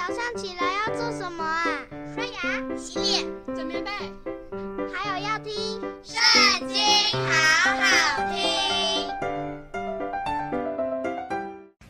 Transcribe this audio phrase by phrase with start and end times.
[0.00, 1.62] 早上起来要做什么啊？
[2.14, 2.40] 刷牙、
[2.74, 3.22] 洗脸、
[3.54, 3.90] 整棉被，
[4.90, 5.52] 还有要听
[6.02, 6.78] 《圣经》，
[7.12, 8.40] 好好听。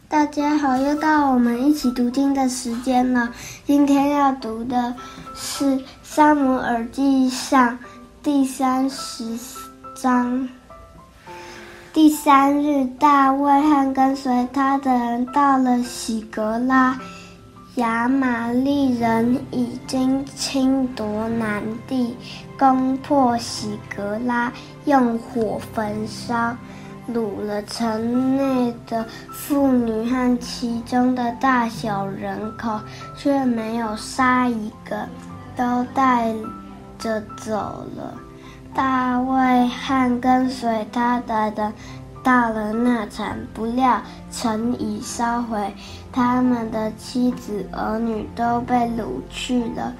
[0.08, 3.32] 大家好，又到我们一起读经的时间了。
[3.64, 4.92] 今天要读的
[5.36, 5.64] 是
[6.02, 7.70] 《撒母耳记上》
[8.24, 9.38] 第三十
[9.95, 10.48] 章。
[11.92, 16.98] 第三日，大卫和跟随他的人到了洗格拉，
[17.80, 22.14] 亚玛力人已经侵夺南地，
[22.58, 24.52] 攻破洗格拉，
[24.84, 26.54] 用火焚烧，
[27.11, 29.02] 掳了城内的
[29.32, 32.78] 妇女和其中的大小人口，
[33.16, 35.08] 却没有杀一个，
[35.56, 36.34] 都带
[36.98, 37.55] 着走
[37.97, 38.14] 了。
[38.74, 41.72] 大卫和跟随他的人
[42.22, 45.74] 到了那城，不料城已烧毁，
[46.12, 49.92] 他们的妻子儿女都被掳去了。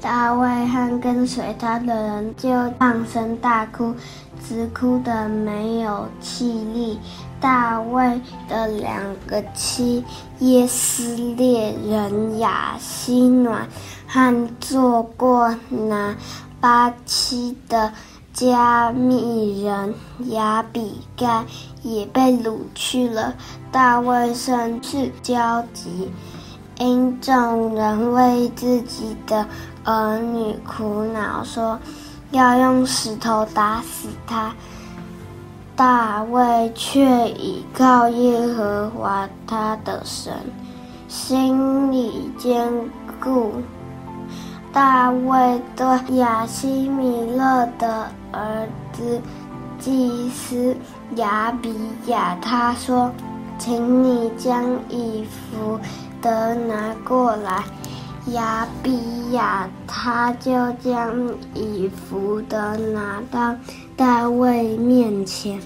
[0.00, 2.48] 大卫和跟随他的人就
[2.78, 3.94] 放声大哭，
[4.46, 6.98] 直哭得没有气力。
[7.40, 10.04] 大卫的两个妻
[10.40, 13.68] 耶斯列人雅西暖
[14.08, 16.16] 和做过拿
[16.60, 17.92] 八妻的。
[18.38, 19.92] 加密人
[20.28, 21.44] 亚比该
[21.82, 23.34] 也被掳去了，
[23.72, 26.08] 大卫甚是焦急，
[26.78, 29.44] 因众人为自己的
[29.82, 31.76] 儿女苦恼，说
[32.30, 34.54] 要用石头打死他。
[35.74, 40.32] 大卫却倚靠耶和华他的神，
[41.08, 42.72] 心里坚
[43.20, 43.54] 固。
[44.78, 49.20] 大卫对亚希米勒的儿子
[49.76, 50.76] 祭司
[51.16, 51.74] 亚比
[52.06, 53.10] 亚他说
[53.58, 55.76] ：“请你将以弗
[56.22, 57.64] 得拿过来。”
[58.30, 61.12] 亚比亚他就将
[61.54, 63.52] 以弗得拿到
[63.96, 65.60] 大卫面前。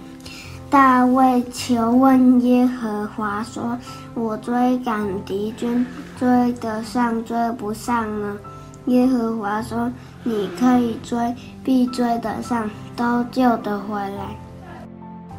[0.70, 3.76] 大卫求问耶和华说
[4.16, 5.86] ：“我追赶敌军，
[6.18, 8.38] 追得上追不上呢？”
[8.86, 9.90] 耶和华说
[10.24, 14.36] ：“你可以追，必追得上，都救得回来。”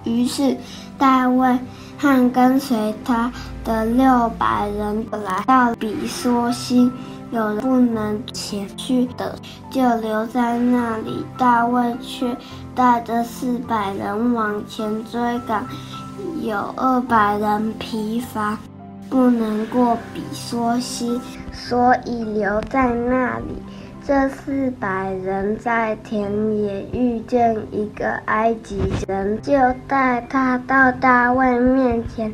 [0.06, 0.58] 于是
[0.98, 1.58] 大卫
[1.98, 3.32] 和跟随他
[3.64, 6.92] 的六百人来到比梭溪，
[7.32, 9.36] 有人不能前去的，
[9.70, 11.26] 就留在那里。
[11.38, 12.36] 大卫却
[12.76, 15.66] 带着四百人往前追赶，
[16.42, 18.58] 有二百人疲乏。
[19.14, 21.22] 不能过比梭溪，
[21.54, 23.62] 所以留在那里。
[24.04, 29.54] 这四百人在田野遇见一个埃及人，就
[29.88, 32.34] 带他到大卫面前，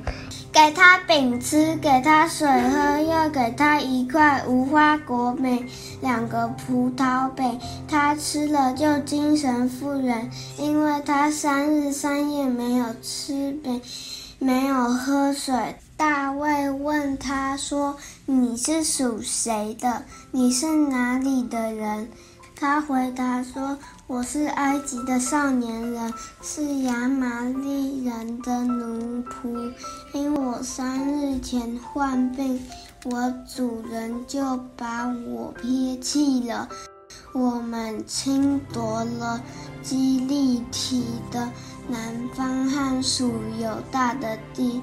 [0.53, 5.67] 给他饼吃，给他水喝，又给他一块无花果饼，
[5.99, 7.59] 两个葡萄饼。
[7.89, 13.81] 他吃了就精神复原，因为他三日三夜没有吃饼，
[14.39, 15.75] 没有喝水。
[15.99, 20.05] 大卫问他说：“你是属谁的？
[20.31, 22.07] 你是哪里的人？”
[22.55, 23.77] 他回答说
[24.07, 29.73] ：“我是埃及的少年人，是亚玛利人的奴仆。
[30.13, 32.65] 因我三日前患病，
[33.03, 36.69] 我主人就把我撇弃了。
[37.33, 39.41] 我们侵夺了
[39.83, 41.49] 基利提的
[41.89, 41.99] 南
[42.33, 44.81] 方和属犹大的地。”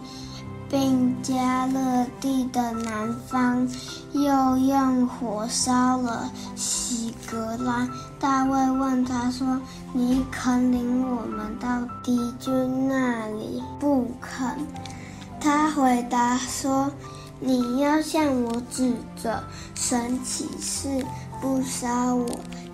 [0.68, 3.68] 并加勒地的南方，
[4.12, 7.88] 又用火烧了洗革拉。
[8.18, 9.60] 大卫问他说
[9.92, 11.68] ：“你肯领我们到
[12.02, 14.56] 敌军那里？”不肯。
[15.40, 16.90] 他回答说
[17.38, 19.44] ：“你要向我指着
[19.74, 21.04] 神起誓，
[21.40, 22.26] 不杀我，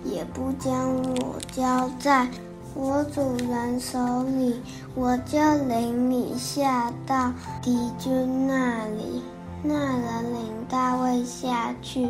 [0.03, 2.27] 也不将我交在。”
[2.75, 4.59] 我主人手里，
[4.95, 9.21] 我就领你下到敌军那里。
[9.61, 12.09] 那人领大卫下去，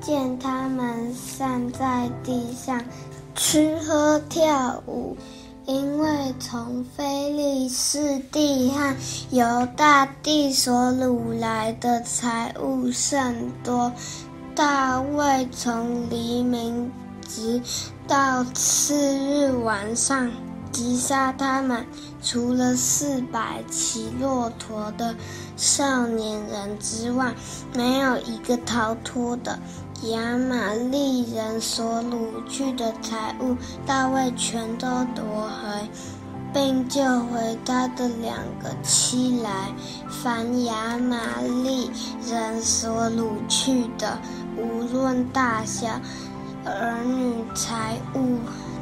[0.00, 2.82] 见他们散在地上，
[3.34, 5.16] 吃喝跳舞，
[5.66, 8.96] 因为从非利士地和
[9.30, 9.44] 犹
[9.76, 13.92] 大地所掳来的财物甚多。
[14.54, 16.90] 大卫从黎明
[17.26, 17.60] 直
[18.06, 20.30] 到次日晚上，
[20.70, 21.86] 击杀他们，
[22.22, 25.14] 除了四百骑骆驼的
[25.56, 27.32] 少年人之外，
[27.74, 29.58] 没有一个逃脱的。
[30.10, 33.56] 亚玛力人所掳去的财物，
[33.86, 35.24] 大卫全都夺
[35.62, 35.88] 回。
[36.52, 39.74] 并救回他的两个妻来，
[40.08, 41.90] 凡亚玛力
[42.30, 44.20] 人所掳去的，
[44.56, 46.00] 无论大小，
[46.64, 48.38] 儿女财物，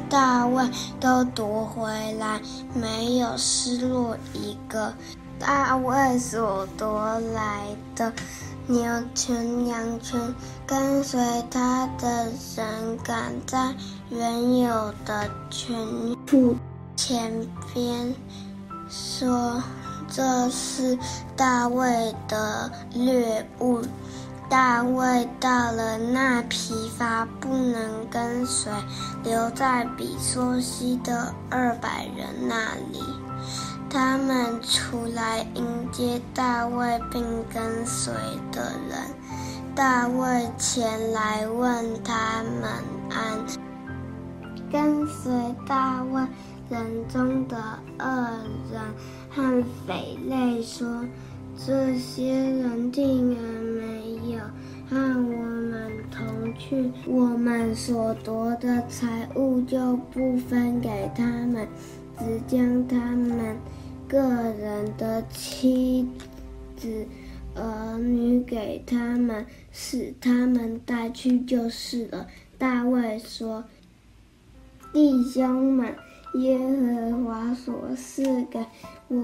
[0.09, 0.63] 大卫
[0.99, 2.41] 都夺回来，
[2.73, 4.93] 没有失落一个。
[5.39, 8.13] 大卫所夺来的
[8.67, 10.17] 牛群羊群，
[10.65, 11.19] 跟随
[11.51, 13.75] 他的人赶在
[14.09, 16.55] 原有的群畜
[16.95, 18.15] 前边，
[18.89, 19.61] 说
[20.07, 20.97] ：“这是
[21.35, 23.81] 大卫的掠物。”
[24.53, 28.71] 大卫到了那疲乏不能跟随，
[29.23, 33.01] 留在比梭西的二百人那里。
[33.89, 38.13] 他们出来迎接大卫，并跟随
[38.51, 38.99] 的人。
[39.73, 42.69] 大卫前来问他们
[43.09, 43.39] 安。
[44.71, 45.33] 跟随
[45.67, 46.21] 大卫
[46.69, 47.57] 人中的
[47.97, 48.05] 二
[48.71, 48.83] 人
[49.31, 50.87] 和匪类说。
[51.55, 54.39] 这些人竟然没有
[54.89, 61.67] 和我们同去，我们所夺的财物就不分给他们，
[62.17, 63.57] 只将他们
[64.07, 66.07] 个人的妻
[66.77, 67.05] 子、
[67.55, 72.27] 儿女给他们，使他们带去就是了。
[72.57, 73.63] 大卫说
[74.93, 75.95] ：“弟兄们，
[76.35, 78.65] 耶和华所赐给
[79.07, 79.15] 我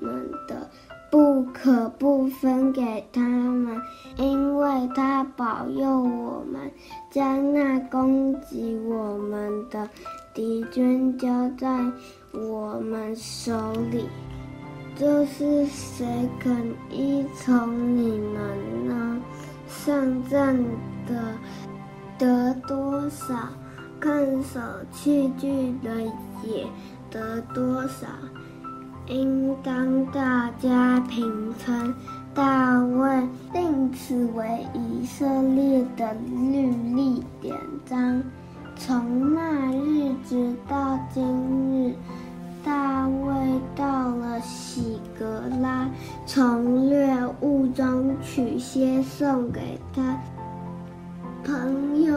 [0.00, 0.70] 们的。”
[1.10, 3.80] 不可不分给他们，
[4.16, 6.70] 因为他保佑我们，
[7.10, 9.88] 将那攻击我们的
[10.34, 11.68] 敌军交在
[12.32, 14.06] 我们手里。
[14.94, 19.22] 这是谁肯依从你们呢？
[19.66, 20.64] 上阵
[21.06, 21.34] 的
[22.18, 23.34] 得多少，
[24.00, 24.60] 看守
[24.90, 26.02] 器具的
[26.42, 26.66] 也
[27.10, 28.06] 得多少。
[29.08, 31.94] 应当大家平分。
[32.34, 36.14] 大卫定此为以色列的
[36.52, 38.22] 律例典章。
[38.76, 41.24] 从那日直到今
[41.90, 41.94] 日，
[42.64, 45.88] 大卫到了喜格拉，
[46.26, 50.16] 从掠物中取些送给他
[51.42, 52.12] 朋友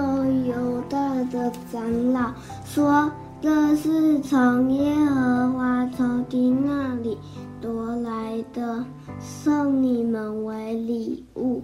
[0.46, 1.00] 犹大
[1.32, 2.32] 的长老，
[2.64, 3.10] 说。
[3.42, 7.18] 这是从耶和华仇敌那里
[7.60, 8.86] 夺来的，
[9.20, 11.64] 送你们为礼物。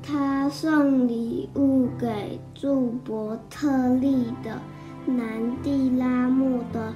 [0.00, 4.60] 他送礼物给住伯特利的、
[5.04, 5.26] 南
[5.60, 6.94] 地拉木的、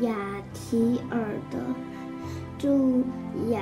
[0.00, 0.16] 雅
[0.54, 1.18] 提尔
[1.50, 1.58] 的、
[2.58, 3.02] 住
[3.50, 3.60] 亚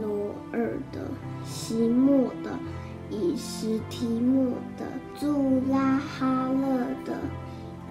[0.00, 1.00] 罗尔的、
[1.44, 2.58] 席莫的、
[3.10, 4.86] 以实提末的、
[5.20, 7.14] 住拉哈勒的。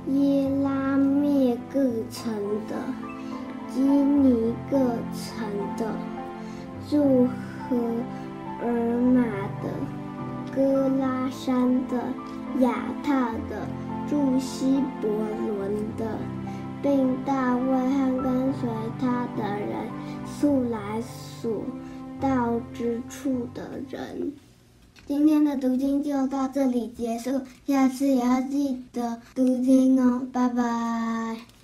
[0.08, 1.80] 耶拉灭各
[2.12, 2.32] 城
[2.68, 2.76] 的，
[3.74, 5.48] 基尼各城
[5.78, 5.92] 的，
[6.88, 7.28] 住
[7.68, 7.76] 何
[8.62, 9.24] 珥玛
[9.64, 9.70] 的，
[10.56, 11.98] 哥拉山的，
[12.60, 13.68] 亚塔的，
[14.08, 16.20] 住希伯伦的，
[16.84, 18.70] 并大卫和跟随
[19.00, 19.90] 他的人
[20.28, 21.64] 素来所
[22.22, 24.34] 到之处的人。
[25.08, 31.55] 今天的读经就到这里结束，下次也要记得读经哦，拜拜。